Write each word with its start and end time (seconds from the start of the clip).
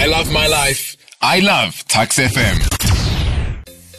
I 0.00 0.06
love 0.06 0.32
my 0.32 0.46
life. 0.46 0.96
I 1.20 1.40
love 1.40 1.86
Tuks 1.86 2.18
FM. 2.18 2.56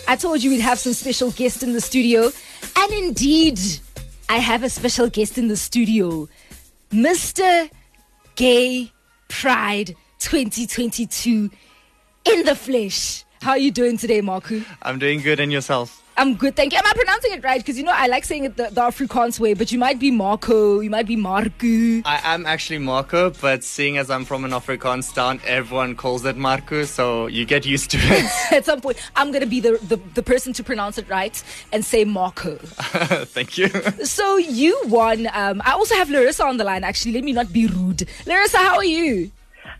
I 0.07 0.15
told 0.15 0.41
you 0.41 0.49
we'd 0.49 0.59
have 0.59 0.79
some 0.79 0.93
special 0.93 1.29
guests 1.29 1.61
in 1.61 1.73
the 1.73 1.79
studio. 1.79 2.31
And 2.75 2.91
indeed, 2.91 3.59
I 4.27 4.37
have 4.37 4.63
a 4.63 4.69
special 4.71 5.11
guest 5.11 5.37
in 5.37 5.47
the 5.47 5.55
studio. 5.55 6.27
Mr. 6.89 7.69
Gay 8.33 8.91
Pride 9.27 9.95
2022 10.17 11.51
in 12.25 12.45
the 12.45 12.55
flesh. 12.55 13.23
How 13.43 13.51
are 13.51 13.59
you 13.59 13.69
doing 13.69 13.99
today, 13.99 14.23
Marku? 14.23 14.65
I'm 14.81 14.97
doing 14.97 15.21
good, 15.21 15.39
and 15.39 15.51
yourself? 15.51 16.00
I'm 16.21 16.35
good, 16.35 16.55
thank 16.55 16.71
you. 16.71 16.77
Am 16.77 16.85
I 16.85 16.93
pronouncing 16.93 17.31
it 17.31 17.43
right? 17.43 17.59
Because 17.59 17.79
you 17.79 17.83
know 17.83 17.93
I 17.95 18.05
like 18.05 18.25
saying 18.25 18.43
it 18.43 18.55
the, 18.55 18.65
the 18.65 18.81
Afrikaans 18.81 19.39
way, 19.39 19.55
but 19.55 19.71
you 19.71 19.79
might 19.79 19.97
be 19.97 20.11
Marco, 20.11 20.79
you 20.79 20.91
might 20.91 21.07
be 21.07 21.17
Marku. 21.17 22.03
I 22.05 22.21
am 22.35 22.45
actually 22.45 22.77
Marco, 22.77 23.31
but 23.31 23.63
seeing 23.63 23.97
as 23.97 24.11
I'm 24.11 24.23
from 24.23 24.45
an 24.45 24.51
Afrikaans 24.51 25.11
town, 25.11 25.41
everyone 25.47 25.95
calls 25.95 26.23
it 26.25 26.37
Marco, 26.37 26.83
so 26.83 27.25
you 27.25 27.43
get 27.43 27.65
used 27.65 27.89
to 27.91 27.97
it. 27.99 28.31
At 28.51 28.65
some 28.65 28.81
point, 28.81 28.97
I'm 29.15 29.31
gonna 29.31 29.47
be 29.47 29.61
the, 29.61 29.79
the, 29.81 29.95
the 30.13 30.21
person 30.21 30.53
to 30.53 30.63
pronounce 30.63 30.99
it 30.99 31.09
right 31.09 31.43
and 31.71 31.83
say 31.83 32.05
Marco. 32.05 32.57
Thank 32.57 33.57
you. 33.57 33.69
So 34.03 34.37
you 34.37 34.79
won. 34.85 35.27
Um, 35.33 35.61
I 35.65 35.71
also 35.71 35.95
have 35.95 36.09
Larissa 36.09 36.45
on 36.45 36.57
the 36.57 36.63
line. 36.63 36.83
Actually, 36.83 37.13
let 37.13 37.23
me 37.23 37.33
not 37.33 37.51
be 37.51 37.65
rude. 37.65 38.07
Larissa, 38.27 38.57
how 38.57 38.75
are 38.75 38.83
you? 38.83 39.31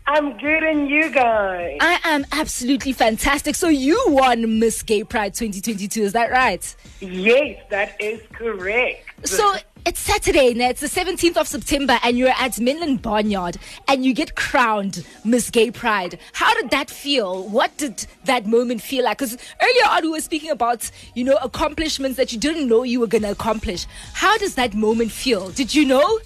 I'm 0.06 0.36
good 0.38 0.64
and 0.64 0.88
you 0.88 1.10
guys. 1.10 1.78
I 1.80 2.00
am 2.04 2.26
absolutely 2.32 2.92
fantastic. 2.92 3.54
So 3.54 3.68
you 3.68 4.02
won 4.08 4.58
Miss 4.58 4.82
Gay 4.82 5.04
Pride 5.04 5.34
2022, 5.34 6.02
is 6.02 6.12
that 6.12 6.30
right? 6.30 6.74
Yes, 7.00 7.62
that 7.70 8.00
is 8.00 8.20
correct. 8.32 9.08
So 9.24 9.54
it's 9.86 10.00
Saturday, 10.00 10.54
now 10.54 10.68
it's 10.70 10.80
the 10.80 10.86
17th 10.88 11.36
of 11.36 11.48
September, 11.48 11.98
and 12.02 12.16
you're 12.18 12.30
at 12.30 12.52
Menlyn 12.52 13.00
Barnyard 13.00 13.58
and 13.88 14.04
you 14.04 14.12
get 14.12 14.34
crowned 14.34 15.04
Miss 15.24 15.50
Gay 15.50 15.70
Pride. 15.70 16.18
How 16.32 16.52
did 16.54 16.70
that 16.70 16.90
feel? 16.90 17.48
What 17.48 17.76
did 17.76 18.06
that 18.24 18.46
moment 18.46 18.82
feel 18.82 19.04
like? 19.04 19.18
Because 19.18 19.36
earlier 19.60 19.84
on, 19.88 20.02
we 20.02 20.10
were 20.10 20.20
speaking 20.20 20.50
about, 20.50 20.90
you 21.14 21.22
know, 21.22 21.36
accomplishments 21.42 22.16
that 22.16 22.32
you 22.32 22.38
didn't 22.38 22.68
know 22.68 22.82
you 22.82 22.98
were 22.98 23.06
going 23.06 23.22
to 23.22 23.30
accomplish. 23.30 23.86
How 24.14 24.36
does 24.38 24.56
that 24.56 24.74
moment 24.74 25.12
feel? 25.12 25.50
Did 25.50 25.74
you 25.74 25.84
know? 25.84 26.18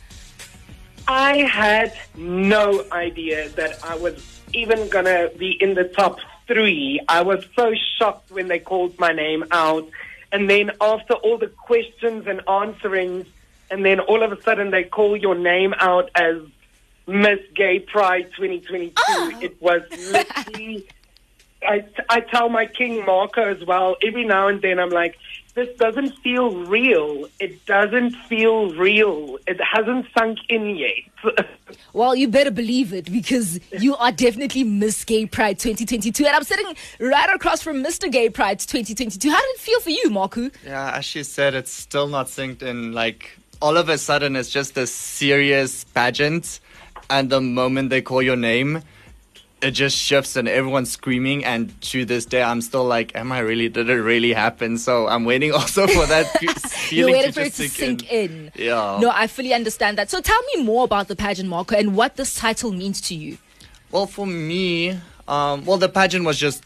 I 1.09 1.39
had 1.39 1.97
no 2.17 2.85
idea 2.91 3.49
that 3.51 3.85
I 3.85 3.97
was 3.97 4.41
even 4.53 4.89
going 4.89 5.05
to 5.05 5.31
be 5.39 5.53
in 5.61 5.75
the 5.75 5.85
top 5.85 6.19
three. 6.47 7.01
I 7.09 7.23
was 7.23 7.45
so 7.55 7.73
shocked 7.99 8.31
when 8.31 8.49
they 8.49 8.59
called 8.59 8.99
my 8.99 9.13
name 9.13 9.45
out. 9.51 9.89
And 10.33 10.51
then 10.51 10.73
after 10.81 11.15
all 11.15 11.39
the 11.39 11.49
questions 11.49 12.27
and 12.27 12.41
answerings, 12.47 13.27
and 13.71 13.85
then 13.85 14.01
all 14.01 14.23
of 14.23 14.33
a 14.33 14.43
sudden 14.43 14.71
they 14.71 14.85
call 14.85 15.17
your 15.17 15.35
name 15.35 15.75
out 15.79 16.11
as 16.15 16.41
Miss 17.07 17.41
Gay 17.55 17.79
Pride 17.81 18.31
2022. 18.37 18.93
Oh. 18.97 19.39
It 19.41 19.61
was 19.63 19.83
literally. 20.11 20.89
I, 21.63 21.85
I 22.09 22.21
tell 22.21 22.49
my 22.49 22.67
King 22.67 23.05
Marco 23.05 23.43
as 23.43 23.65
well, 23.65 23.97
every 24.07 24.25
now 24.25 24.49
and 24.49 24.61
then 24.61 24.79
I'm 24.79 24.91
like, 24.91 25.17
this 25.57 25.75
doesn't 25.79 26.11
feel 26.19 26.65
real. 26.67 27.29
It 27.41 27.65
doesn't 27.65 28.13
feel 28.29 28.75
real. 28.75 29.39
It 29.47 29.59
hasn't 29.61 30.07
sunk 30.17 30.39
in 30.49 30.77
yet. 30.77 31.47
Well, 31.93 32.15
you 32.15 32.29
better 32.29 32.51
believe 32.51 32.93
it 32.93 33.11
because 33.11 33.59
you 33.73 33.97
are 33.97 34.13
definitely 34.13 34.65
Miss 34.65 35.03
Gay 35.03 35.25
Pride 35.25 35.59
2022. 35.59 36.27
And 36.27 36.37
I'm 36.37 36.45
sitting 36.45 36.77
right 37.01 37.35
across 37.35 37.63
from 37.63 37.83
Mr. 37.83 38.13
Gay 38.13 38.29
Pride 38.29 38.61
2022. 38.61 39.31
How 39.31 39.41
did 39.41 39.49
it 39.49 39.61
feel 39.61 39.81
for 39.81 39.91
you, 39.91 40.11
Marku? 40.11 40.55
Yeah, 40.65 40.93
as 40.95 41.07
she 41.07 41.23
said, 41.23 41.55
it's 41.55 41.73
still 41.73 42.07
not 42.07 42.27
synced 42.27 42.63
in. 42.63 42.93
Like, 42.93 43.39
all 43.63 43.79
of 43.79 43.89
a 43.89 43.97
sudden, 43.97 44.37
it's 44.37 44.51
just 44.51 44.77
a 44.77 44.87
serious 44.87 45.85
pageant, 45.85 46.61
and 47.09 47.31
the 47.31 47.41
moment 47.41 47.89
they 47.89 48.03
call 48.03 48.23
your 48.23 48.37
name, 48.37 48.83
it 49.67 49.73
just 49.73 49.97
shifts 49.97 50.37
and 50.37 50.49
everyone's 50.49 50.91
screaming. 50.91 51.45
And 51.45 51.79
to 51.83 52.05
this 52.05 52.25
day, 52.25 52.43
I'm 52.43 52.61
still 52.61 52.85
like, 52.85 53.15
"Am 53.15 53.33
I 53.33 53.41
really? 53.41 53.69
Did 53.69 53.91
it 53.91 54.01
really 54.01 54.33
happen?" 54.33 54.79
So 54.79 55.09
I'm 55.09 55.25
waiting 55.25 55.53
also 55.59 55.87
for 55.87 56.07
that 56.07 56.27
fe- 56.39 56.47
You're 56.47 57.09
feeling 57.09 57.13
waiting 57.15 57.33
to 57.33 57.41
for 57.41 57.47
it 57.47 57.53
to 57.55 57.69
sink, 57.69 58.01
sink 58.01 58.13
in. 58.13 58.53
Yeah. 58.55 58.99
No, 59.01 59.11
I 59.13 59.27
fully 59.27 59.53
understand 59.53 59.99
that. 59.99 60.11
So 60.11 60.21
tell 60.21 60.41
me 60.55 60.63
more 60.63 60.85
about 60.85 61.09
the 61.09 61.17
pageant, 61.17 61.49
Marco, 61.49 61.77
and 61.77 61.97
what 61.97 62.17
this 62.17 62.35
title 62.35 62.73
means 62.73 63.01
to 63.03 63.15
you. 63.15 63.39
Well, 63.91 64.07
for 64.07 64.27
me, 64.27 64.99
um, 65.29 65.65
well, 65.65 65.79
the 65.79 65.89
pageant 65.89 66.25
was 66.25 66.39
just. 66.39 66.65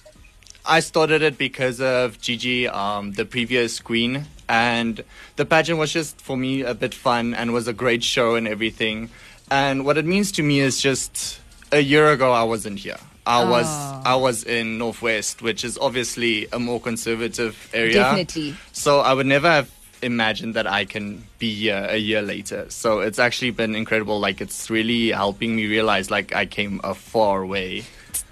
I 0.67 0.81
started 0.81 1.23
it 1.23 1.39
because 1.39 1.81
of 1.81 2.21
Gigi, 2.21 2.69
um, 2.69 3.13
the 3.13 3.25
previous 3.25 3.81
queen, 3.81 4.27
and 4.47 5.03
the 5.37 5.47
pageant 5.47 5.79
was 5.79 5.91
just 5.91 6.21
for 6.21 6.37
me 6.37 6.61
a 6.61 6.75
bit 6.75 6.93
fun 6.93 7.33
and 7.33 7.55
was 7.55 7.67
a 7.67 7.73
great 7.73 8.05
show 8.05 8.35
and 8.35 8.47
everything. 8.47 9.09
And 9.51 9.87
what 9.87 9.97
it 9.97 10.05
means 10.05 10.31
to 10.33 10.43
me 10.43 10.61
is 10.61 10.79
just 10.81 11.41
a 11.73 11.81
year 11.81 12.11
ago 12.11 12.33
I 12.33 12.43
wasn't 12.45 12.79
here. 12.79 12.99
I 13.27 13.45
was 13.45 13.67
Ah. 13.69 14.03
I 14.05 14.17
was 14.17 14.45
in 14.45 14.79
Northwest, 14.79 15.43
which 15.43 15.65
is 15.65 15.79
obviously 15.79 16.47
a 16.53 16.59
more 16.59 16.81
conservative 16.81 17.71
area. 17.73 17.95
Definitely. 17.95 18.55
So 18.73 19.01
I 19.01 19.13
would 19.13 19.27
never 19.27 19.49
have 19.51 19.71
imagined 20.03 20.55
that 20.55 20.67
I 20.67 20.85
can 20.87 21.25
be 21.39 21.53
here 21.55 21.87
a 21.89 21.99
year 21.99 22.23
later. 22.23 22.65
So 22.71 23.01
it's 23.01 23.19
actually 23.19 23.51
been 23.51 23.75
incredible. 23.75 24.19
Like 24.19 24.41
it's 24.41 24.71
really 24.71 25.11
helping 25.11 25.55
me 25.55 25.67
realize 25.67 26.11
like 26.11 26.35
I 26.35 26.47
came 26.47 26.81
a 26.83 26.95
far 26.95 27.45
way. 27.45 27.85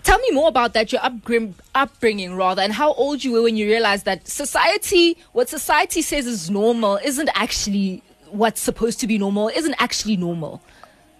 Tell 0.02 0.18
me 0.20 0.30
more 0.30 0.48
about 0.48 0.72
that, 0.72 0.90
your 0.90 1.02
upbring, 1.02 1.52
upbringing, 1.74 2.34
rather, 2.34 2.62
and 2.62 2.72
how 2.72 2.94
old 2.94 3.22
you 3.22 3.32
were 3.32 3.42
when 3.42 3.58
you 3.58 3.66
realized 3.66 4.06
that 4.06 4.26
society, 4.26 5.18
what 5.32 5.50
society 5.50 6.00
says 6.00 6.26
is 6.26 6.48
normal, 6.48 6.98
isn't 7.04 7.28
actually 7.34 8.02
what's 8.30 8.60
supposed 8.60 9.00
to 9.00 9.06
be 9.06 9.18
normal, 9.18 9.48
isn't 9.48 9.74
actually 9.78 10.16
normal. 10.16 10.62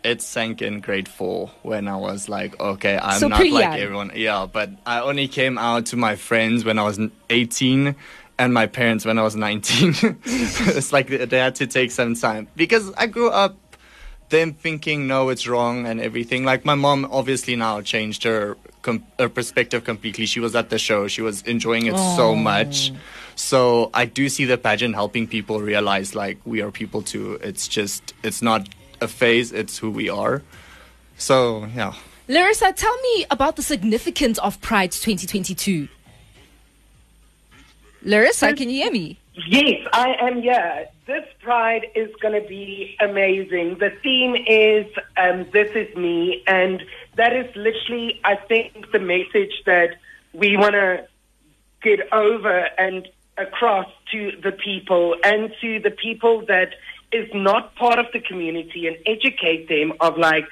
It 0.09 0.23
sank 0.23 0.63
in 0.63 0.81
grade 0.81 1.07
four 1.07 1.51
when 1.63 1.87
I 1.87 1.97
was 1.97 2.31
like, 2.31 2.59
okay, 2.59 2.99
I'm 2.99 3.21
So 3.21 3.29
not 3.29 3.41
like 3.41 3.51
young. 3.51 3.75
everyone. 3.75 4.13
Yeah, 4.15 4.47
but 4.51 4.71
I 4.87 5.01
only 5.01 5.29
came 5.29 5.59
out 5.59 5.85
to 5.87 5.97
my 5.97 6.17
friends 6.17 6.65
when 6.65 6.79
I 6.79 6.85
was 6.85 6.99
18 7.29 7.95
and 8.39 8.55
my 8.55 8.67
parents 8.67 9.05
when 9.05 9.19
I 9.19 9.23
was 9.23 9.37
19. 9.37 9.95
it's 10.25 10.93
like 10.95 11.09
they 11.09 11.39
had 11.39 11.57
to 11.57 11.67
take 11.67 11.91
some 11.91 12.15
time 12.15 12.49
because 12.57 12.91
I 12.97 13.07
grew 13.07 13.29
up 13.29 13.57
them 14.31 14.53
thinking 14.53 15.07
no 15.07 15.29
it's 15.31 15.47
wrong 15.49 15.87
and 15.87 16.01
everything 16.01 16.45
like 16.45 16.65
my 16.65 16.75
mom 16.75 17.09
obviously 17.11 17.57
now 17.57 17.81
changed 17.81 18.25
her 18.25 18.57
com- 18.83 19.05
her 19.19 19.29
perspective 19.29 19.85
completely 19.85 20.27
she 20.27 20.39
was 20.39 20.55
at 20.55 20.69
the 20.69 20.79
show 20.79 21.09
she 21.09 21.23
was 21.23 21.41
enjoying 21.43 21.87
it 21.87 21.97
so 21.97 22.29
oh. 22.29 22.35
much 22.35 22.93
so 23.37 23.91
i 23.95 24.05
do 24.05 24.29
see 24.29 24.45
the 24.45 24.59
pageant 24.59 24.95
helping 24.95 25.27
people 25.27 25.61
realize 25.61 26.15
like 26.15 26.39
we 26.45 26.61
are 26.61 26.71
people 26.71 27.01
too 27.01 27.39
it's 27.43 27.67
just 27.67 28.13
it's 28.23 28.43
not 28.43 28.69
a 29.01 29.09
phase 29.09 29.53
it's 29.53 29.79
who 29.79 29.91
we 29.91 30.09
are 30.09 30.43
so 31.17 31.67
yeah 31.75 31.95
Larissa, 32.31 32.75
tell 32.75 32.95
me 33.01 33.25
about 33.31 33.57
the 33.57 33.63
significance 33.63 34.37
of 34.41 34.61
Pride 34.61 34.93
2022. 34.93 35.89
Larissa, 38.03 38.53
can 38.53 38.69
you 38.69 38.83
hear 38.83 38.93
me? 38.93 39.19
Yes, 39.47 39.87
I 39.95 40.15
am 40.21 40.43
here. 40.43 40.89
This 41.07 41.25
pride 41.41 41.87
is 41.95 42.15
going 42.21 42.41
to 42.41 42.47
be 42.47 42.97
amazing. 43.01 43.79
The 43.79 43.91
theme 44.03 44.37
is 44.47 44.87
um, 45.17 45.47
This 45.53 45.75
Is 45.75 45.97
Me, 45.97 46.43
and 46.47 46.85
that 47.17 47.35
is 47.35 47.47
literally, 47.57 48.21
I 48.25 48.37
think, 48.37 48.93
the 48.93 48.99
message 48.99 49.63
that 49.65 49.97
we 50.35 50.59
want 50.59 50.75
to 50.75 51.09
get 51.83 52.13
over 52.13 52.69
and 52.77 53.09
across 53.39 53.87
to 54.13 54.33
the 54.43 54.53
people 54.53 55.17
and 55.25 55.51
to 55.63 55.81
the 55.81 55.93
people 55.93 56.45
that 56.47 56.75
is 57.13 57.29
not 57.35 57.75
part 57.77 57.99
of 57.99 58.07
the 58.13 58.21
community 58.21 58.87
and 58.87 58.97
educate 59.07 59.69
them 59.69 59.93
of 60.01 60.19
like, 60.19 60.47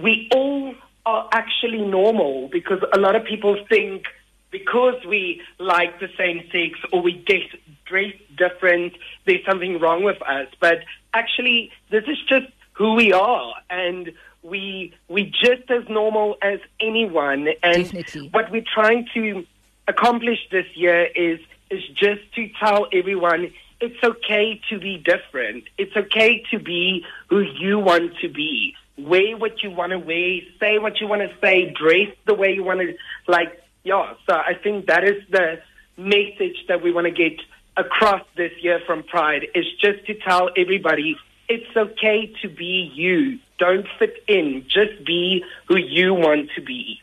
we 0.00 0.28
all 0.32 0.74
are 1.06 1.28
actually 1.32 1.82
normal 1.84 2.48
because 2.48 2.80
a 2.92 2.98
lot 2.98 3.16
of 3.16 3.24
people 3.24 3.56
think 3.68 4.04
because 4.50 4.94
we 5.06 5.42
like 5.58 5.98
the 6.00 6.08
same 6.16 6.42
sex 6.52 6.78
or 6.92 7.02
we 7.02 7.12
get 7.12 7.42
dress 7.84 8.12
different, 8.36 8.94
there's 9.26 9.44
something 9.44 9.78
wrong 9.78 10.02
with 10.04 10.20
us. 10.22 10.48
But 10.60 10.78
actually, 11.12 11.70
this 11.90 12.04
is 12.06 12.18
just 12.28 12.46
who 12.72 12.94
we 12.94 13.12
are, 13.12 13.54
and 13.68 14.12
we 14.42 14.94
we 15.08 15.24
just 15.24 15.70
as 15.70 15.88
normal 15.88 16.36
as 16.42 16.60
anyone. 16.80 17.48
And 17.62 17.84
Definitely. 17.84 18.28
what 18.32 18.50
we're 18.50 18.70
trying 18.72 19.08
to 19.14 19.44
accomplish 19.86 20.38
this 20.50 20.66
year 20.74 21.08
is 21.14 21.40
is 21.70 21.82
just 21.94 22.22
to 22.36 22.48
tell 22.60 22.86
everyone 22.92 23.52
it's 23.80 24.02
okay 24.02 24.60
to 24.70 24.78
be 24.78 24.98
different. 24.98 25.64
It's 25.78 25.96
okay 25.96 26.44
to 26.50 26.58
be 26.58 27.04
who 27.28 27.40
you 27.40 27.78
want 27.78 28.16
to 28.22 28.28
be. 28.28 28.74
Wear 28.96 29.36
what 29.36 29.62
you 29.62 29.70
want 29.70 29.92
to 29.92 29.98
wear, 29.98 30.40
say 30.58 30.78
what 30.78 31.00
you 31.00 31.06
want 31.06 31.22
to 31.22 31.32
say, 31.40 31.72
dress 31.72 32.08
the 32.26 32.34
way 32.34 32.52
you 32.52 32.64
want 32.64 32.80
to 32.80 32.94
like 33.28 33.62
yeah, 33.84 34.14
so 34.28 34.34
I 34.34 34.54
think 34.54 34.86
that 34.86 35.04
is 35.04 35.22
the 35.30 35.60
message 35.96 36.66
that 36.68 36.82
we 36.82 36.92
want 36.92 37.06
to 37.06 37.10
get 37.10 37.40
across 37.76 38.22
this 38.36 38.52
year 38.60 38.80
from 38.86 39.02
Pride 39.02 39.46
is 39.54 39.64
just 39.80 40.04
to 40.06 40.14
tell 40.14 40.50
everybody 40.56 41.16
it's 41.48 41.76
okay 41.76 42.32
to 42.42 42.48
be 42.48 42.90
you. 42.94 43.38
Don't 43.58 43.86
fit 43.98 44.22
in. 44.28 44.64
Just 44.68 45.04
be 45.06 45.44
who 45.66 45.78
you 45.78 46.12
want 46.12 46.50
to 46.56 46.60
be. 46.60 47.00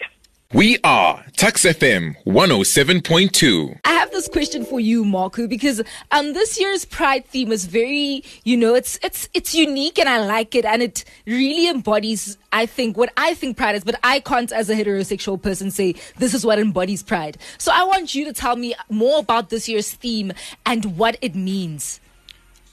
We 0.54 0.78
are 0.84 1.26
Tuks 1.36 1.66
FM 1.66 2.16
107.2. 2.26 3.80
I 4.16 4.18
have 4.18 4.24
have 4.24 4.32
this 4.32 4.34
question 4.34 4.64
for 4.64 4.80
you, 4.80 5.04
Marku, 5.04 5.50
because 5.50 5.82
um 6.12 6.34
this 6.34 6.58
year's 6.58 6.86
Pride 6.86 7.26
theme 7.26 7.52
is 7.52 7.66
very, 7.66 8.24
you 8.46 8.56
know, 8.56 8.74
it's 8.74 8.98
it's 9.04 9.28
it's 9.34 9.54
unique 9.54 10.00
and 10.00 10.08
I 10.08 10.26
like 10.26 10.56
it 10.56 10.64
and 10.64 10.82
it 10.82 11.04
really 11.26 11.68
embodies 11.68 12.38
I 12.54 12.66
think 12.66 12.96
what 12.96 13.12
I 13.18 13.34
think 13.34 13.58
Pride 13.58 13.76
is, 13.76 13.84
but 13.84 14.00
I 14.04 14.22
can't 14.22 14.54
as 14.54 14.70
a 14.70 14.76
heterosexual 14.76 15.42
person 15.42 15.70
say 15.70 15.96
this 16.18 16.34
is 16.34 16.46
what 16.46 16.60
embodies 16.60 17.04
Pride. 17.04 17.38
So 17.58 17.74
I 17.74 17.84
want 17.84 18.16
you 18.16 18.24
to 18.26 18.34
tell 18.34 18.56
me 18.56 18.74
more 18.90 19.20
about 19.20 19.50
this 19.50 19.68
year's 19.68 19.92
theme 19.92 20.32
and 20.66 20.98
what 20.98 21.18
it 21.22 21.36
means. 21.36 22.00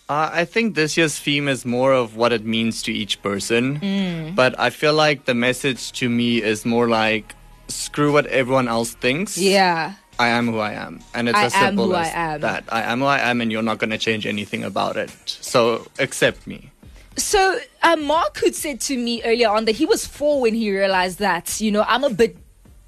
Uh, 0.08 0.30
I 0.32 0.44
think 0.44 0.74
this 0.74 0.96
year's 0.96 1.18
theme 1.18 1.48
is 1.48 1.64
more 1.64 1.92
of 1.92 2.16
what 2.16 2.32
it 2.32 2.44
means 2.44 2.82
to 2.82 2.92
each 2.92 3.20
person. 3.22 3.80
Mm. 3.80 4.34
But 4.36 4.58
I 4.60 4.70
feel 4.70 4.94
like 4.94 5.24
the 5.24 5.34
message 5.34 5.90
to 5.92 6.08
me 6.08 6.42
is 6.42 6.64
more 6.64 6.88
like 6.88 7.34
screw 7.68 8.12
what 8.12 8.26
everyone 8.26 8.68
else 8.68 8.94
thinks. 8.94 9.38
Yeah. 9.38 9.94
I 10.22 10.28
am 10.28 10.46
who 10.46 10.58
I 10.58 10.72
am. 10.86 11.00
And 11.14 11.28
it's 11.28 11.36
I 11.38 11.44
as 11.46 11.54
simple 11.54 11.86
who 11.86 11.94
as 11.94 12.06
I 12.08 12.10
am. 12.34 12.40
that. 12.42 12.64
I 12.68 12.82
am 12.92 13.00
who 13.00 13.06
I 13.06 13.18
am, 13.30 13.40
and 13.40 13.50
you're 13.52 13.62
not 13.70 13.78
going 13.78 13.90
to 13.90 13.98
change 13.98 14.24
anything 14.26 14.62
about 14.64 14.96
it. 14.96 15.10
So 15.26 15.86
accept 15.98 16.46
me. 16.46 16.70
So 17.16 17.58
uh, 17.82 17.96
Mark 17.96 18.38
had 18.44 18.54
said 18.54 18.80
to 18.82 18.96
me 18.96 19.22
earlier 19.24 19.50
on 19.50 19.64
that 19.66 19.76
he 19.76 19.84
was 19.84 20.06
four 20.06 20.40
when 20.40 20.54
he 20.54 20.70
realized 20.70 21.18
that, 21.18 21.60
you 21.60 21.70
know, 21.70 21.84
I'm 21.86 22.04
a 22.04 22.10
bit 22.10 22.36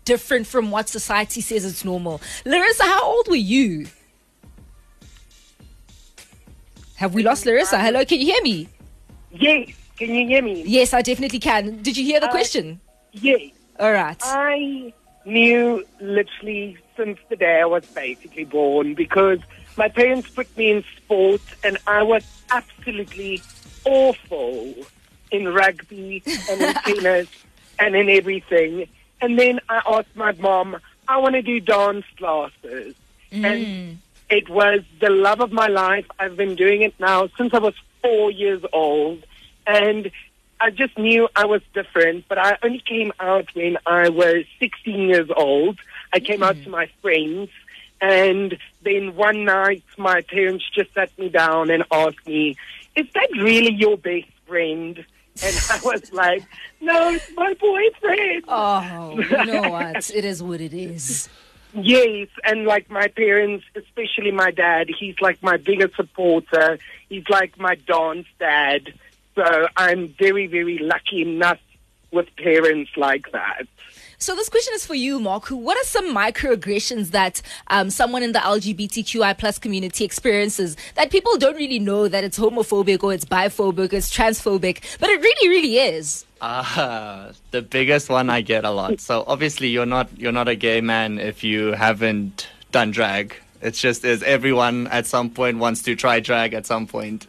different 0.05 0.47
from 0.47 0.71
what 0.71 0.89
society 0.89 1.41
says 1.41 1.65
it's 1.65 1.85
normal. 1.85 2.21
Larissa, 2.47 2.85
how 2.85 3.03
old 3.05 3.27
were 3.29 3.37
you? 3.57 3.87
Have 6.97 7.13
we 7.15 7.23
lost 7.23 7.45
Larissa? 7.47 7.79
Hello, 7.81 8.05
can 8.05 8.19
you 8.21 8.27
hear 8.27 8.43
me? 8.43 8.69
Yes, 9.33 9.69
can 9.99 10.09
you 10.15 10.27
hear 10.27 10.43
me? 10.43 10.63
Yes, 10.65 10.95
I 10.95 11.03
definitely 11.03 11.41
can. 11.41 11.83
Did 11.83 11.97
you 11.97 12.05
hear 12.05 12.21
the 12.21 12.29
Uh, 12.29 12.31
question? 12.31 12.81
Yes. 13.13 13.41
All 13.81 13.93
right. 13.93 14.17
I 14.23 14.93
knew 15.25 15.85
literally 16.01 16.79
since 16.97 17.19
the 17.29 17.37
day 17.37 17.61
I 17.61 17.65
was 17.65 17.85
basically 17.87 18.45
born 18.45 18.95
because 18.95 19.41
my 19.77 19.89
parents 19.89 20.29
put 20.31 20.57
me 20.57 20.71
in 20.71 20.85
sport 20.97 21.41
and 21.63 21.79
I 21.87 22.03
was 22.03 22.25
absolutely 22.51 23.43
awful 23.85 24.75
in 25.31 25.49
rugby 25.49 26.23
and 26.49 26.61
in 26.61 26.75
tennis 26.85 27.29
and 27.79 27.97
in 27.97 28.09
everything. 28.09 28.89
And 29.21 29.39
then 29.39 29.61
I 29.69 29.83
asked 29.87 30.15
my 30.15 30.33
mom, 30.33 30.77
I 31.09 31.19
want 31.19 31.35
to 31.35 31.43
do 31.43 31.61
dance 31.61 32.05
classes. 32.17 32.95
And 33.33 33.67
mm. 33.67 33.97
it 34.31 34.49
was 34.49 34.83
the 35.01 35.11
love 35.11 35.41
of 35.41 35.51
my 35.51 35.67
life. 35.67 36.07
I've 36.19 36.37
been 36.37 36.55
doing 36.55 36.83
it 36.83 36.95
now 37.01 37.29
since 37.37 37.53
I 37.53 37.59
was 37.59 37.75
four 38.01 38.31
years 38.31 38.63
old. 38.73 39.25
And 39.67 40.11
I 40.65 40.71
just 40.71 40.97
knew 40.97 41.29
I 41.37 41.45
was 41.45 41.61
different, 41.75 42.25
but 42.27 42.39
I 42.39 42.57
only 42.63 42.79
came 42.81 43.13
out 43.21 43.55
when 43.55 43.77
I 43.85 44.09
was 44.09 44.47
16 44.61 44.99
years 45.11 45.29
old. 45.37 45.79
I 46.11 46.21
came 46.21 46.43
out 46.43 46.55
to 46.55 46.63
mm-hmm. 46.63 46.71
my 46.71 46.89
friends, 47.03 47.51
and 48.01 48.57
then 48.83 49.15
one 49.15 49.45
night 49.45 49.83
my 49.99 50.23
parents 50.23 50.65
just 50.75 50.95
sat 50.95 51.11
me 51.19 51.29
down 51.29 51.69
and 51.69 51.85
asked 51.93 52.27
me, 52.27 52.57
Is 52.97 53.07
that 53.13 53.29
really 53.33 53.75
your 53.75 53.99
best 53.99 54.31
friend? 54.47 55.05
And 55.43 55.57
I 55.71 55.81
was 55.85 56.11
like, 56.15 56.45
No, 56.81 57.11
it's 57.11 57.31
my 57.37 57.53
boyfriend. 57.53 58.45
Oh, 58.49 59.19
you 59.19 59.45
know 59.45 59.69
what? 59.69 60.11
It 60.15 60.25
is 60.25 60.43
what 60.43 60.63
it 60.63 60.73
is. 60.73 61.29
Yes, 61.75 62.29
and 62.43 62.65
like 62.65 62.89
my 62.89 63.09
parents, 63.09 63.67
especially 63.75 64.31
my 64.31 64.51
dad, 64.51 64.89
he's 64.99 65.21
like 65.21 65.43
my 65.43 65.59
biggest 65.59 65.97
supporter. 65.97 66.79
He's 67.11 67.29
like 67.29 67.59
my 67.59 67.75
dance 67.75 68.29
dad. 68.39 68.95
So 69.35 69.67
I'm 69.77 70.15
very, 70.19 70.47
very 70.47 70.79
lucky 70.79 71.23
enough 71.23 71.59
with 72.11 72.29
parents 72.37 72.91
like 72.97 73.31
that. 73.33 73.67
So 74.19 74.35
this 74.35 74.49
question 74.49 74.73
is 74.75 74.87
for 74.87 74.95
you, 74.95 75.19
Mark. 75.21 75.49
What 75.49 75.77
are 75.77 75.85
some 75.85 76.15
microaggressions 76.15 77.11
that 77.11 77.43
um, 77.67 77.91
someone 77.91 78.23
in 78.23 78.33
the 78.33 78.39
LGBTQI 78.39 79.37
plus 79.37 79.59
community 79.59 80.05
experiences 80.05 80.77
that 80.95 81.11
people 81.11 81.37
don't 81.37 81.57
really 81.57 81.79
know 81.79 82.09
that 82.09 82.25
it's 82.25 82.39
homophobic 82.39 83.03
or 83.03 83.13
it's 83.13 83.25
biphobic, 83.25 83.93
or 83.93 83.97
it's 83.97 84.17
transphobic, 84.17 84.99
but 84.99 85.11
it 85.11 85.21
really, 85.21 85.49
really 85.49 85.79
is. 85.79 86.25
Ah, 86.41 87.33
the 87.51 87.61
biggest 87.61 88.09
one 88.09 88.31
I 88.31 88.41
get 88.41 88.65
a 88.65 88.71
lot. 88.71 89.01
So 89.01 89.25
obviously 89.27 89.69
you're 89.69 89.85
not 89.85 90.09
you're 90.17 90.33
not 90.33 90.49
a 90.49 90.55
gay 90.55 90.81
man 90.81 91.19
if 91.19 91.43
you 91.43 91.73
haven't 91.73 92.49
done 92.71 92.93
drag. 92.93 93.37
It's 93.61 93.81
just 93.81 94.05
is 94.05 94.23
everyone 94.23 94.87
at 94.89 95.07
some 95.07 95.31
point 95.31 95.59
wants 95.59 95.83
to 95.83 95.97
try 95.97 96.21
drag 96.21 96.55
at 96.55 96.67
some 96.67 96.87
point. 96.87 97.27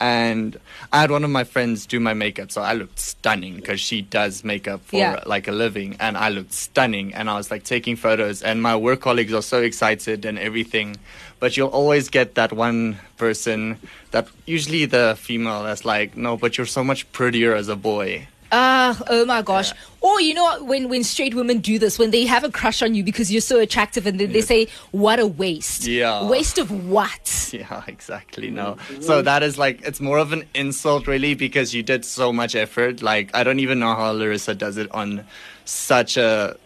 And 0.00 0.58
I 0.92 1.02
had 1.02 1.10
one 1.10 1.24
of 1.24 1.30
my 1.30 1.44
friends 1.44 1.84
do 1.84 2.00
my 2.00 2.14
makeup, 2.14 2.50
so 2.50 2.62
I 2.62 2.72
looked 2.72 2.98
stunning 2.98 3.56
because 3.56 3.80
she 3.80 4.00
does 4.00 4.42
makeup 4.42 4.80
for 4.86 4.96
Yeah. 4.96 5.22
like 5.26 5.46
a 5.46 5.52
living, 5.52 5.96
and 6.00 6.16
I 6.16 6.30
looked 6.30 6.54
stunning. 6.54 7.12
And 7.14 7.28
I 7.28 7.34
was 7.36 7.50
like 7.50 7.64
taking 7.64 7.96
photos, 7.96 8.42
and 8.42 8.62
my 8.62 8.74
work 8.76 9.00
colleagues 9.00 9.34
are 9.34 9.42
so 9.42 9.60
excited 9.60 10.24
and 10.24 10.38
everything. 10.38 10.96
But 11.38 11.56
you'll 11.56 11.68
always 11.68 12.08
get 12.08 12.34
that 12.34 12.52
one 12.52 12.98
person 13.18 13.76
that 14.10 14.28
usually 14.46 14.86
the 14.86 15.16
female 15.20 15.62
that's 15.64 15.84
like, 15.84 16.16
no, 16.16 16.36
but 16.36 16.56
you're 16.56 16.66
so 16.66 16.82
much 16.82 17.10
prettier 17.12 17.54
as 17.54 17.68
a 17.68 17.76
boy. 17.76 18.26
Ah, 18.52 19.00
oh 19.08 19.24
my 19.24 19.42
gosh. 19.42 19.72
Or 20.00 20.20
you 20.20 20.34
know 20.34 20.64
when 20.64 20.88
when 20.88 21.04
straight 21.04 21.34
women 21.34 21.58
do 21.58 21.78
this, 21.78 21.98
when 21.98 22.10
they 22.10 22.24
have 22.26 22.42
a 22.42 22.50
crush 22.50 22.82
on 22.82 22.94
you 22.94 23.04
because 23.04 23.30
you're 23.30 23.40
so 23.40 23.58
attractive 23.60 24.06
and 24.06 24.18
then 24.18 24.32
they 24.32 24.40
say, 24.40 24.66
What 24.90 25.20
a 25.20 25.26
waste. 25.26 25.86
Yeah. 25.86 26.26
Waste 26.28 26.58
of 26.58 26.70
what? 26.88 27.36
Yeah, 27.52 27.82
exactly. 27.88 28.48
No. 28.48 28.76
So 29.00 29.22
that 29.22 29.42
is 29.42 29.58
like, 29.58 29.82
it's 29.82 30.00
more 30.00 30.18
of 30.18 30.32
an 30.32 30.44
insult, 30.54 31.08
really, 31.08 31.34
because 31.34 31.74
you 31.74 31.82
did 31.82 32.04
so 32.04 32.32
much 32.32 32.54
effort. 32.54 33.02
Like, 33.02 33.34
I 33.34 33.42
don't 33.42 33.58
even 33.58 33.80
know 33.80 33.92
how 33.96 34.12
Larissa 34.12 34.54
does 34.54 34.76
it 34.76 34.88
on 34.92 35.24
such 35.64 36.16
a 36.16 36.56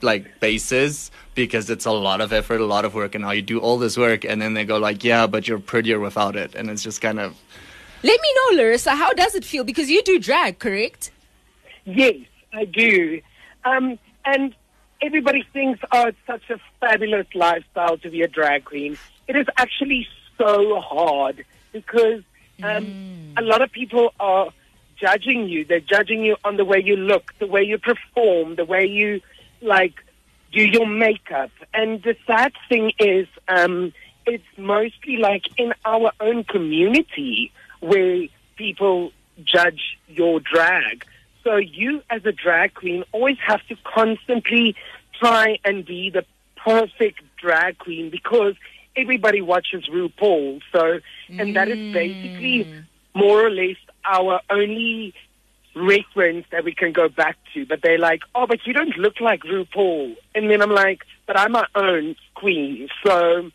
like 0.00 0.40
basis 0.40 1.10
because 1.34 1.68
it's 1.68 1.84
a 1.84 1.92
lot 1.92 2.22
of 2.22 2.32
effort, 2.32 2.60
a 2.60 2.64
lot 2.64 2.86
of 2.86 2.94
work, 2.94 3.14
and 3.14 3.22
now 3.24 3.32
you 3.32 3.42
do 3.42 3.58
all 3.60 3.76
this 3.78 3.98
work, 3.98 4.24
and 4.24 4.40
then 4.40 4.54
they 4.54 4.64
go 4.64 4.78
like, 4.78 5.04
"Yeah, 5.04 5.26
but 5.26 5.46
you're 5.46 5.58
prettier 5.58 6.00
without 6.00 6.36
it," 6.36 6.54
and 6.54 6.70
it's 6.70 6.82
just 6.82 7.00
kind 7.02 7.20
of 7.20 7.34
Let 8.02 8.18
me 8.20 8.28
know, 8.38 8.62
Larissa, 8.62 8.94
how 8.94 9.12
does 9.12 9.34
it 9.34 9.44
feel? 9.44 9.62
Because 9.62 9.90
you 9.90 10.02
do 10.02 10.18
drag, 10.18 10.58
correct? 10.58 11.10
Yes, 11.84 12.16
I 12.52 12.64
do. 12.64 13.20
Um, 13.64 13.98
and 14.24 14.54
everybody 15.02 15.44
thinks, 15.52 15.80
oh, 15.92 16.08
it's 16.08 16.18
such 16.26 16.48
a 16.50 16.58
fabulous 16.80 17.26
lifestyle 17.34 17.98
to 17.98 18.10
be 18.10 18.22
a 18.22 18.28
drag 18.28 18.64
queen. 18.64 18.98
It 19.28 19.36
is 19.36 19.46
actually 19.56 20.08
so 20.38 20.80
hard 20.80 21.44
because 21.72 22.22
um, 22.62 23.34
a 23.36 23.42
lot 23.42 23.62
of 23.62 23.70
people 23.72 24.12
are 24.18 24.50
judging 24.96 25.48
you. 25.48 25.64
They're 25.64 25.80
judging 25.80 26.24
you 26.24 26.36
on 26.44 26.56
the 26.56 26.64
way 26.64 26.82
you 26.84 26.96
look, 26.96 27.34
the 27.38 27.46
way 27.46 27.62
you 27.62 27.78
perform, 27.78 28.56
the 28.56 28.64
way 28.64 28.86
you, 28.86 29.20
like, 29.62 29.94
do 30.52 30.62
your 30.62 30.86
makeup. 30.86 31.50
And 31.72 32.02
the 32.02 32.16
sad 32.26 32.52
thing 32.68 32.92
is, 32.98 33.26
um, 33.48 33.92
it's 34.26 34.44
mostly 34.56 35.16
like 35.16 35.46
in 35.56 35.72
our 35.84 36.12
own 36.20 36.44
community 36.44 37.52
where 37.80 38.26
people 38.56 39.12
judge 39.44 39.98
your 40.08 40.40
drag. 40.40 41.06
So 41.44 41.56
you 41.56 42.02
as 42.10 42.24
a 42.24 42.32
drag 42.32 42.74
queen 42.74 43.04
always 43.12 43.38
have 43.46 43.66
to 43.68 43.76
constantly 43.84 44.76
try 45.18 45.58
and 45.64 45.84
be 45.84 46.10
the 46.10 46.24
perfect 46.56 47.20
drag 47.36 47.78
queen 47.78 48.10
because 48.10 48.54
everybody 48.96 49.40
watches 49.40 49.86
RuPaul. 49.88 50.60
So, 50.72 51.00
and 51.28 51.56
that 51.56 51.68
is 51.68 51.92
basically 51.92 52.64
mm. 52.64 52.84
more 53.14 53.46
or 53.46 53.50
less 53.50 53.76
our 54.04 54.40
only 54.50 55.14
reference 55.74 56.46
that 56.50 56.64
we 56.64 56.74
can 56.74 56.92
go 56.92 57.08
back 57.08 57.36
to. 57.54 57.64
But 57.64 57.82
they're 57.82 57.98
like, 57.98 58.20
oh, 58.34 58.46
but 58.46 58.66
you 58.66 58.72
don't 58.72 58.96
look 58.96 59.20
like 59.20 59.42
RuPaul. 59.42 60.16
And 60.34 60.50
then 60.50 60.60
I'm 60.62 60.70
like, 60.70 61.04
but 61.26 61.38
I'm 61.38 61.52
my 61.52 61.66
own 61.74 62.16
queen. 62.34 62.88
So 63.04 63.50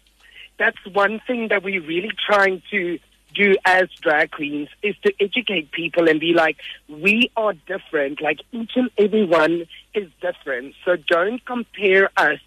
that's 0.57 0.77
one 0.91 1.21
thing 1.27 1.49
that 1.49 1.63
we're 1.63 1.81
really 1.81 2.11
trying 2.25 2.61
to 2.71 2.99
do 3.35 3.55
as 3.65 3.89
drag 4.01 4.31
queens 4.31 4.69
is 4.81 4.95
to 5.03 5.13
educate 5.19 5.71
people 5.71 6.09
and 6.09 6.19
be 6.19 6.33
like, 6.33 6.57
we 6.87 7.31
are 7.35 7.53
different. 7.67 8.21
Like 8.21 8.39
each 8.51 8.71
and 8.75 8.89
every 8.97 9.25
one 9.25 9.65
is 9.93 10.09
different. 10.21 10.75
So 10.83 10.95
don't 10.95 11.45
compare 11.45 12.09
us 12.17 12.39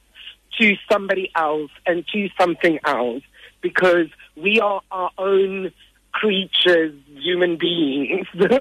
to 0.58 0.76
somebody 0.90 1.30
else 1.34 1.70
and 1.86 2.06
to 2.08 2.28
something 2.40 2.78
else 2.84 3.22
because 3.60 4.08
we 4.36 4.60
are 4.60 4.80
our 4.90 5.10
own 5.18 5.72
creatures, 6.12 6.94
human 7.14 7.56
beings. 7.56 8.26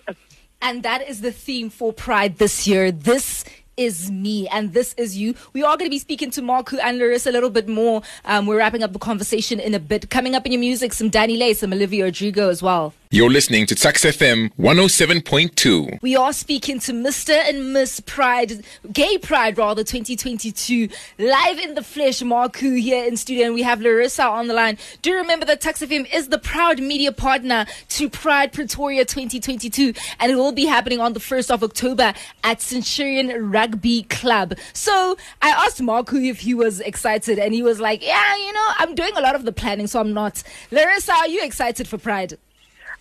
And 0.61 0.81
that 0.83 1.07
is 1.07 1.21
the 1.21 1.31
theme 1.31 1.69
for 1.69 1.93
Pride 1.93 2.37
this 2.37 2.65
year. 2.65 2.91
This 2.91 3.45
is 3.77 4.11
me 4.11 4.47
and 4.49 4.73
this 4.73 4.93
is 4.97 5.15
you. 5.15 5.35
We 5.53 5.63
are 5.63 5.77
going 5.77 5.89
to 5.89 5.93
be 5.93 5.99
speaking 5.99 6.31
to 6.31 6.41
Marku 6.41 6.79
and 6.81 6.97
Larissa 6.97 7.29
a 7.29 7.31
little 7.31 7.51
bit 7.51 7.69
more. 7.69 8.01
Um, 8.25 8.47
we're 8.47 8.57
wrapping 8.57 8.83
up 8.83 8.91
the 8.91 8.99
conversation 8.99 9.59
in 9.59 9.73
a 9.73 9.79
bit. 9.79 10.09
Coming 10.09 10.35
up 10.35 10.45
in 10.45 10.51
your 10.51 10.59
music, 10.59 10.93
some 10.93 11.09
Danny 11.09 11.37
Lay, 11.37 11.53
some 11.53 11.71
Olivia 11.71 12.05
Rodrigo 12.05 12.49
as 12.49 12.61
well. 12.61 12.93
You're 13.09 13.29
listening 13.29 13.65
to 13.67 13.75
Tuks 13.75 14.03
FM 14.03 14.51
107.2. 14.59 16.01
We 16.01 16.17
are 16.17 16.33
speaking 16.33 16.81
to 16.81 16.91
Mr. 16.91 17.31
and 17.31 17.71
Miss 17.71 18.01
Pride, 18.01 18.65
Gay 18.91 19.17
Pride 19.17 19.57
rather, 19.57 19.81
2022, 19.81 20.89
live 21.17 21.57
in 21.57 21.75
the 21.75 21.83
flesh. 21.83 22.21
Marku 22.21 22.77
here 22.77 23.05
in 23.05 23.15
studio, 23.15 23.45
and 23.45 23.55
we 23.55 23.63
have 23.63 23.79
Larissa 23.79 24.23
on 24.23 24.47
the 24.47 24.53
line. 24.53 24.77
Do 25.03 25.13
remember 25.13 25.45
that 25.45 25.61
Tuks 25.61 25.81
FM 25.81 26.13
is 26.13 26.27
the 26.27 26.37
proud 26.37 26.79
media 26.79 27.13
partner 27.13 27.65
to 27.89 28.09
Pride 28.09 28.51
Pretoria 28.51 29.05
2022, 29.05 29.93
and 30.19 30.29
it 30.29 30.35
will 30.35 30.51
be 30.51 30.65
happening 30.65 30.99
on 30.99 31.13
the 31.13 31.21
1st 31.21 31.49
of 31.49 31.63
October 31.63 32.13
at 32.43 32.59
Centurion 32.61 33.51
Rugby 33.51 34.03
Club. 34.03 34.55
So 34.73 35.15
I 35.41 35.51
asked 35.51 35.81
Marku 35.81 36.29
if 36.29 36.41
he 36.41 36.53
was 36.53 36.81
excited, 36.81 37.39
and 37.39 37.53
he 37.53 37.63
was 37.63 37.79
like, 37.79 38.05
Yeah, 38.05 38.35
you 38.35 38.51
know, 38.51 38.67
I'm 38.79 38.95
doing 38.95 39.15
a 39.15 39.21
lot 39.21 39.35
of 39.35 39.45
the 39.45 39.53
planning, 39.53 39.87
so 39.87 40.01
I'm 40.01 40.13
not. 40.13 40.43
Larissa, 40.71 41.13
are 41.13 41.29
you 41.29 41.41
excited 41.41 41.87
for 41.87 41.97
Pride? 41.97 42.37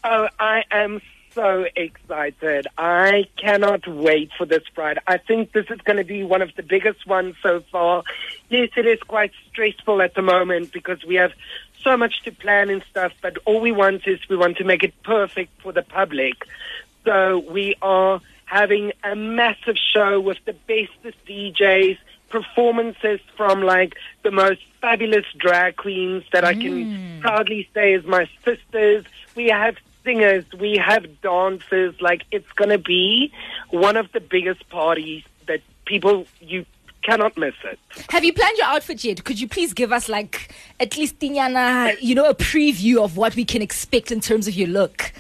Oh, 0.05 0.29
I 0.39 0.65
am 0.71 1.01
so 1.33 1.67
excited. 1.77 2.67
I 2.79 3.27
cannot 3.37 3.87
wait 3.87 4.31
for 4.39 4.47
this 4.47 4.63
Pride. 4.75 4.99
I 5.07 5.19
think 5.19 5.53
this 5.53 5.67
is 5.69 5.81
going 5.83 5.99
to 5.99 6.05
be 6.05 6.23
one 6.23 6.43
of 6.43 6.55
the 6.57 6.63
biggest 6.63 7.07
ones 7.07 7.37
so 7.43 7.61
far. 7.73 8.05
Yes, 8.49 8.71
it 8.77 8.87
is 8.87 9.01
quite 9.01 9.33
stressful 9.51 10.01
at 10.01 10.15
the 10.15 10.23
moment 10.23 10.73
because 10.73 11.05
we 11.05 11.17
have 11.17 11.33
so 11.83 11.97
much 11.97 12.23
to 12.23 12.33
plan 12.33 12.71
and 12.71 12.83
stuff, 12.85 13.13
but 13.21 13.37
all 13.45 13.61
we 13.61 13.71
want 13.71 14.07
is 14.07 14.19
we 14.29 14.37
want 14.37 14.57
to 14.57 14.65
make 14.65 14.83
it 14.83 14.95
perfect 15.03 15.61
for 15.61 15.73
the 15.73 15.83
public. 15.83 16.35
So 17.05 17.39
we 17.39 17.77
are 17.83 18.21
having 18.47 18.93
a 19.05 19.15
massive 19.15 19.77
show 19.77 20.19
with 20.19 20.39
the 20.47 20.55
bestest 20.55 21.19
DJs, 21.27 21.99
performances 22.29 23.21
from 23.37 23.63
like 23.63 23.97
the 24.23 24.31
most 24.31 24.61
fabulous 24.81 25.25
drag 25.37 25.77
queens 25.77 26.25
that 26.33 26.45
I 26.45 26.55
can 26.55 27.21
proudly 27.21 27.69
say 27.75 27.95
is 27.95 28.05
my 28.05 28.29
sisters. 28.45 29.05
We 29.35 29.49
have 29.49 29.77
singers, 30.05 30.45
we 30.59 30.77
have 30.77 31.21
dancers. 31.21 32.01
Like 32.01 32.23
it's 32.31 32.51
going 32.53 32.71
to 32.71 32.79
be 32.79 33.33
one 33.71 33.97
of 33.97 34.11
the 34.13 34.21
biggest 34.21 34.69
parties 34.69 35.25
that 35.47 35.61
people 35.85 36.27
you 36.41 36.67
cannot 37.03 37.37
miss 37.37 37.55
it. 37.65 37.79
Have 38.11 38.25
you 38.25 38.33
planned 38.33 38.59
your 38.59 38.67
outfit 38.67 39.05
yet? 39.05 39.25
Could 39.25 39.41
you 39.41 39.49
please 39.49 39.73
give 39.73 39.93
us 39.93 40.09
like 40.09 40.53
at 40.81 40.97
least 40.97 41.19
Tinyana, 41.21 41.97
you 42.01 42.15
know, 42.15 42.29
a 42.29 42.35
preview 42.35 43.03
of 43.03 43.17
what 43.17 43.37
we 43.37 43.45
can 43.45 43.63
expect 43.63 44.11
in 44.11 44.21
terms 44.21 44.49
of 44.49 44.55
your 44.55 44.69
look? 44.69 45.13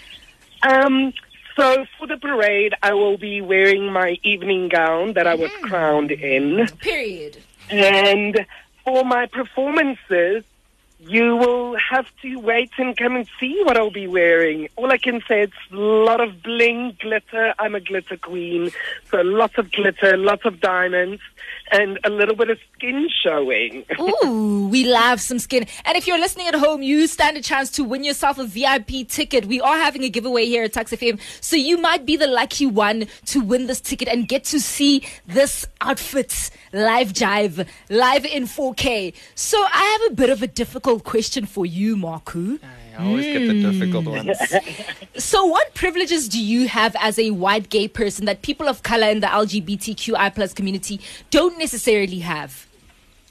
Um, 0.62 1.12
so 1.56 1.86
for 1.98 2.06
the 2.06 2.18
parade, 2.18 2.74
I 2.82 2.92
will 2.92 3.16
be 3.16 3.40
wearing 3.40 3.92
my 3.92 4.18
evening 4.22 4.68
gown 4.68 5.14
that 5.14 5.26
I 5.26 5.34
was 5.34 5.50
mm. 5.50 5.62
crowned 5.62 6.12
in. 6.12 6.66
Period. 6.78 7.38
And 7.70 8.46
for 8.84 9.04
my 9.04 9.26
performances, 9.26 10.44
you 10.98 11.36
will 11.36 11.76
have 11.76 12.06
to 12.22 12.36
wait 12.36 12.70
and 12.78 12.96
come 12.96 13.16
and 13.16 13.28
see 13.38 13.60
what 13.64 13.76
I'll 13.76 13.90
be 13.90 14.06
wearing. 14.06 14.68
All 14.76 14.90
I 14.90 14.96
can 14.96 15.22
say, 15.28 15.42
it's 15.42 15.52
a 15.70 15.76
lot 15.76 16.20
of 16.20 16.42
bling, 16.42 16.96
glitter. 17.00 17.54
I'm 17.58 17.74
a 17.74 17.80
glitter 17.80 18.16
queen. 18.16 18.70
So 19.10 19.18
lots 19.20 19.58
of 19.58 19.70
glitter, 19.72 20.16
lots 20.16 20.46
of 20.46 20.60
diamonds, 20.60 21.20
and 21.70 21.98
a 22.04 22.10
little 22.10 22.34
bit 22.34 22.48
of 22.48 22.58
skin 22.72 23.08
showing. 23.22 23.84
Ooh, 24.00 24.68
we 24.68 24.86
love 24.86 25.20
some 25.20 25.38
skin. 25.38 25.66
And 25.84 25.98
if 25.98 26.06
you're 26.06 26.18
listening 26.18 26.48
at 26.48 26.54
home, 26.54 26.82
you 26.82 27.06
stand 27.06 27.36
a 27.36 27.42
chance 27.42 27.70
to 27.72 27.84
win 27.84 28.02
yourself 28.02 28.38
a 28.38 28.46
VIP 28.46 29.06
ticket. 29.06 29.44
We 29.44 29.60
are 29.60 29.76
having 29.76 30.02
a 30.02 30.08
giveaway 30.08 30.46
here 30.46 30.64
at 30.64 30.72
Tuks 30.72 30.92
FM. 30.92 31.20
So 31.42 31.56
you 31.56 31.76
might 31.76 32.06
be 32.06 32.16
the 32.16 32.26
lucky 32.26 32.66
one 32.66 33.06
to 33.26 33.40
win 33.40 33.66
this 33.66 33.80
ticket 33.80 34.08
and 34.08 34.26
get 34.26 34.44
to 34.44 34.60
see 34.60 35.06
this 35.26 35.66
outfit 35.82 36.50
live 36.72 37.12
jive, 37.12 37.66
live 37.90 38.24
in 38.24 38.44
4K. 38.44 39.12
So 39.34 39.58
I 39.58 39.98
have 40.00 40.12
a 40.12 40.14
bit 40.14 40.30
of 40.30 40.42
a 40.42 40.46
difficult 40.46 40.85
question 41.00 41.46
for 41.46 41.66
you, 41.66 41.96
Marku. 41.96 42.60
I 42.98 43.04
always 43.04 43.26
get 43.26 43.46
the 43.46 43.60
difficult 43.60 44.04
hmm. 44.04 44.10
ones. 44.10 44.38
So, 45.18 45.46
what 45.46 45.72
privileges 45.74 46.28
do 46.28 46.38
you 46.38 46.68
have 46.68 46.94
as 47.00 47.18
a 47.18 47.30
white 47.30 47.70
gay 47.70 47.88
person 47.88 48.26
that 48.26 48.42
people 48.42 48.68
of 48.68 48.82
color 48.82 49.08
in 49.08 49.20
the 49.20 49.26
LGBTQI 49.26 50.34
plus 50.34 50.52
community 50.52 51.00
don't 51.30 51.58
necessarily 51.58 52.18
have? 52.18 52.66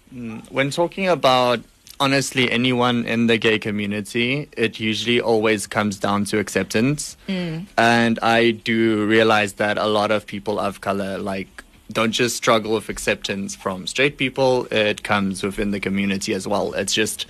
Hmm, 0.09 0.39
when 0.49 0.71
talking 0.71 1.07
about 1.07 1.59
honestly 1.99 2.51
anyone 2.51 3.05
in 3.05 3.27
the 3.27 3.37
gay 3.37 3.59
community, 3.59 4.49
it 4.57 4.79
usually 4.79 5.21
always 5.21 5.67
comes 5.67 5.97
down 5.97 6.25
to 6.25 6.39
acceptance. 6.39 7.17
Hmm. 7.27 7.59
And 7.77 8.19
I 8.21 8.51
do 8.51 9.05
realize 9.05 9.53
that 9.53 9.77
a 9.77 9.85
lot 9.85 10.11
of 10.11 10.25
people 10.25 10.59
of 10.59 10.81
color 10.81 11.17
like 11.17 11.63
don't 11.91 12.11
just 12.11 12.35
struggle 12.35 12.73
with 12.73 12.89
acceptance 12.89 13.55
from 13.55 13.87
straight 13.87 14.17
people, 14.17 14.65
it 14.71 15.03
comes 15.03 15.43
within 15.43 15.71
the 15.71 15.79
community 15.79 16.33
as 16.33 16.47
well. 16.47 16.73
It's 16.73 16.93
just 16.93 17.25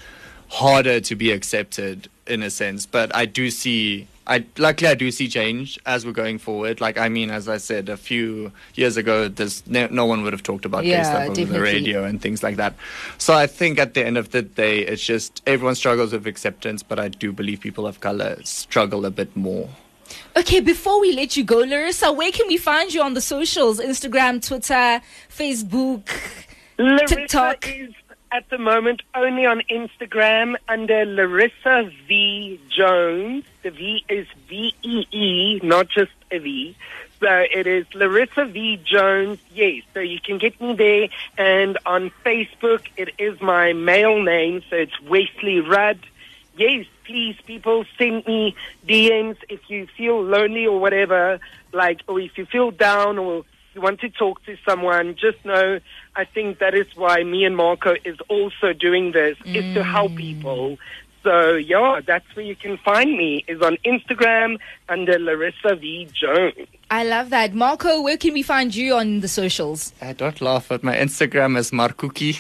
harder 0.50 1.00
to 1.00 1.16
be 1.16 1.32
accepted 1.32 2.10
in 2.28 2.42
a 2.44 2.50
sense. 2.50 2.86
But 2.86 3.14
I 3.16 3.26
do 3.26 3.50
see 3.50 4.08
I 4.28 4.46
luckily 4.58 4.90
I 4.90 4.96
do 4.96 5.12
see 5.12 5.28
change 5.28 5.80
as 5.86 6.06
we're 6.06 6.12
going 6.12 6.40
forward. 6.40 6.82
Like 6.82 6.98
I 6.98 7.10
mean, 7.10 7.30
as 7.30 7.48
I 7.48 7.58
said 7.58 7.90
a 7.90 7.98
few 7.98 8.52
years 8.74 8.98
ago, 8.98 9.28
there's 9.28 9.66
no, 9.68 9.88
no 9.92 10.06
one 10.06 10.24
would 10.24 10.34
have 10.34 10.44
talked 10.44 10.66
about 10.66 10.86
Yeah, 10.86 10.98
gay 10.98 11.04
stuff 11.04 11.38
over 11.38 11.54
the 11.54 11.62
radio 11.62 12.04
and 12.04 12.22
things 12.22 12.42
like 12.42 12.56
that. 12.56 12.76
So 13.18 13.34
I 13.34 13.48
think 13.48 13.78
at 13.78 13.94
the 13.94 14.06
end 14.06 14.18
of 14.18 14.32
the 14.32 14.42
day, 14.42 14.80
it's 14.80 15.06
just 15.06 15.44
everyone 15.46 15.76
struggles 15.76 16.12
with 16.12 16.26
acceptance, 16.26 16.82
but 16.82 17.00
I 17.00 17.10
do 17.10 17.32
believe 17.32 17.60
people 17.60 17.86
of 17.86 18.00
color 18.00 18.38
struggle 18.44 19.06
a 19.06 19.12
bit 19.12 19.36
more. 19.36 19.70
Okay, 20.38 20.60
before 20.60 21.00
we 21.00 21.12
let 21.14 21.38
you 21.38 21.44
go, 21.44 21.60
Larissa, 21.60 22.12
where 22.12 22.32
can 22.32 22.48
we 22.48 22.58
find 22.58 22.94
you 22.94 23.02
on 23.02 23.14
the 23.14 23.22
socials? 23.22 23.80
Instagram, 23.80 24.46
Twitter, 24.46 25.02
Facebook. 25.30 26.10
Larissa 26.78 27.16
TikTok. 27.16 27.68
is 27.68 27.94
at 28.32 28.50
the 28.50 28.58
moment 28.58 29.02
only 29.14 29.46
on 29.46 29.62
Instagram 29.72 30.56
under 30.68 31.06
Larissa 31.06 31.90
Vee 32.08 32.60
Jones. 32.70 33.46
The 33.64 33.72
V 33.72 34.04
is 34.10 34.28
V 34.50 34.74
E 34.84 35.06
E, 35.12 35.60
not 35.64 35.88
just 35.88 36.12
a 36.32 36.40
V. 36.40 36.76
So 37.22 37.46
it 37.50 37.66
is 37.66 37.86
Larissa 37.94 38.46
Vee 38.46 38.78
Jones. 38.84 39.40
Yes, 39.54 39.84
so 39.94 40.02
you 40.02 40.20
can 40.20 40.38
get 40.38 40.60
me 40.60 40.74
there. 40.74 41.08
And 41.38 41.78
on 41.86 42.12
Facebook, 42.26 42.86
it 42.98 43.14
is 43.18 43.40
my 43.40 43.72
male 43.72 44.22
name, 44.22 44.62
so 44.70 44.76
it's 44.76 45.00
Wesley 45.02 45.62
Rudd. 45.62 46.00
Yes, 46.58 46.86
please, 47.06 47.36
people 47.46 47.86
send 47.98 48.26
me 48.26 48.56
DMs 48.88 49.38
if 49.50 49.70
you 49.70 49.88
feel 49.98 50.24
lonely 50.24 50.66
or 50.66 50.80
whatever, 50.80 51.40
like, 51.74 52.02
or 52.08 52.20
if 52.20 52.38
you 52.38 52.46
feel 52.46 52.72
down 52.72 53.18
or 53.18 53.44
you 53.74 53.82
want 53.82 54.00
to 54.00 54.10
talk 54.10 54.44
to 54.46 54.58
someone, 54.66 55.16
just 55.16 55.44
know 55.44 55.80
I 56.16 56.24
think 56.24 56.60
that 56.60 56.74
is 56.74 56.88
why 56.96 57.24
me 57.24 57.44
and 57.44 57.58
Marco 57.58 57.96
is 58.06 58.18
also 58.30 58.72
doing 58.72 59.12
this, 59.12 59.38
is 59.44 59.74
to 59.74 59.84
help 59.84 60.14
mm. 60.14 60.18
people. 60.18 60.78
So 61.24 61.56
yeah, 61.56 62.02
that's 62.06 62.36
where 62.36 62.46
you 62.46 62.56
can 62.56 62.78
find 62.78 63.18
me 63.18 63.44
is 63.48 63.60
on 63.62 63.78
Instagram 63.84 64.60
under 64.88 65.18
Larissa 65.18 65.76
Vee 65.76 66.08
Jones. 66.14 66.68
I 66.92 67.04
love 67.04 67.32
that. 67.32 67.56
Marco, 67.56 68.00
where 68.02 68.16
can 68.16 68.34
we 68.34 68.44
find 68.44 68.74
you 68.76 68.94
on 68.94 69.22
the 69.22 69.28
socials? 69.28 69.92
I 70.02 70.14
don't 70.14 70.40
laugh, 70.40 70.70
but 70.70 70.84
my 70.84 70.96
Instagram 70.96 71.58
is 71.58 71.72
Markuki. 71.72 72.40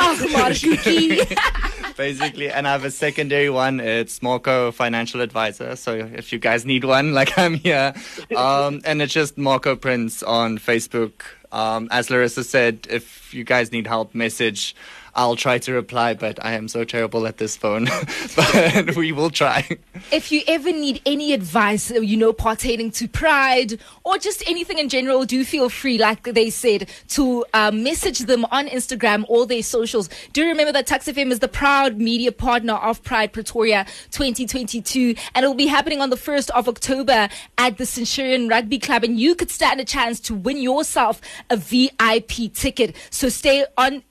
Oh, 0.00 0.28
Markuki. 0.32 1.78
basically. 1.96 2.50
And 2.50 2.66
I 2.66 2.72
have 2.72 2.84
a 2.84 2.90
secondary 2.90 3.50
one. 3.50 3.80
It's 3.80 4.22
Marco 4.22 4.72
Financial 4.72 5.20
Advisor. 5.20 5.76
So 5.76 5.94
if 5.94 6.32
you 6.32 6.38
guys 6.38 6.64
need 6.64 6.84
one, 6.84 7.12
like 7.14 7.38
I'm 7.38 7.54
here. 7.54 7.94
Um, 8.36 8.80
and 8.84 9.02
it's 9.02 9.12
just 9.12 9.38
Marco 9.38 9.76
Prince 9.76 10.22
on 10.22 10.58
Facebook. 10.58 11.22
Um, 11.52 11.88
as 11.90 12.08
Larissa 12.10 12.44
said, 12.44 12.86
if 12.90 13.34
you 13.34 13.44
guys 13.44 13.72
need 13.72 13.86
help, 13.86 14.14
message. 14.14 14.74
I'll 15.14 15.36
try 15.36 15.58
to 15.58 15.72
reply, 15.72 16.14
but 16.14 16.42
I 16.42 16.52
am 16.52 16.68
so 16.68 16.84
terrible 16.84 17.26
at 17.26 17.36
this 17.36 17.56
phone. 17.56 17.84
but 18.36 18.96
we 18.96 19.12
will 19.12 19.30
try. 19.30 19.68
if 20.10 20.32
you 20.32 20.42
ever 20.48 20.72
need 20.72 21.02
any 21.04 21.34
advice, 21.34 21.90
you 21.90 22.16
know, 22.16 22.32
pertaining 22.32 22.90
to 22.92 23.08
pride 23.08 23.78
or 24.04 24.16
just 24.16 24.42
anything 24.48 24.78
in 24.78 24.88
general, 24.88 25.24
do 25.24 25.44
feel 25.44 25.68
free, 25.68 25.98
like 25.98 26.22
they 26.22 26.48
said, 26.48 26.88
to 27.08 27.44
uh, 27.52 27.70
message 27.70 28.20
them 28.20 28.46
on 28.46 28.68
Instagram 28.68 29.24
or 29.28 29.46
their 29.46 29.62
socials. 29.62 30.08
Do 30.32 30.46
remember 30.46 30.72
that 30.72 30.86
FM 30.86 31.30
is 31.30 31.40
the 31.40 31.48
proud 31.48 31.98
media 31.98 32.32
partner 32.32 32.74
of 32.74 33.02
Pride 33.02 33.32
Pretoria 33.32 33.84
2022, 34.12 35.14
and 35.34 35.44
it 35.44 35.48
will 35.48 35.54
be 35.54 35.66
happening 35.66 36.00
on 36.00 36.10
the 36.10 36.16
1st 36.16 36.50
of 36.50 36.68
October 36.68 37.28
at 37.58 37.76
the 37.76 37.84
Centurion 37.84 38.48
Rugby 38.48 38.78
Club, 38.78 39.04
and 39.04 39.18
you 39.18 39.34
could 39.34 39.50
stand 39.50 39.80
a 39.80 39.84
chance 39.84 40.20
to 40.20 40.34
win 40.34 40.56
yourself 40.58 41.20
a 41.50 41.56
VIP 41.56 42.52
ticket. 42.54 42.96
So 43.10 43.28
stay 43.28 43.66
on. 43.76 44.02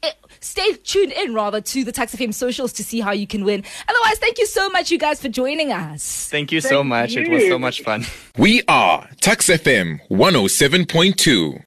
Stay 0.41 0.74
tuned 0.74 1.12
in 1.12 1.33
rather 1.33 1.62
to 1.62 1.83
the 1.83 1.91
Tuks 1.91 2.15
FM 2.15 2.33
socials 2.33 2.74
to 2.74 2.83
see 2.83 3.00
how 3.00 3.12
you 3.12 3.27
can 3.27 3.45
win. 3.45 3.63
Otherwise, 3.88 4.17
thank 4.17 4.39
you 4.39 4.48
so 4.48 4.69
much, 4.69 4.89
you 4.89 4.98
guys, 4.98 5.21
for 5.21 5.29
joining 5.29 5.71
us. 5.71 6.27
Thank 6.29 6.51
you 6.51 6.62
so 6.62 6.79
Thank 6.79 6.88
much. 6.88 7.15
It 7.15 7.29
was 7.29 7.48
so 7.48 7.60
much 7.60 7.81
fun. 7.83 8.05
We 8.38 8.63
are 8.67 9.07
Tuks 9.21 9.50
FM 9.50 10.00
107.2. 10.10 11.63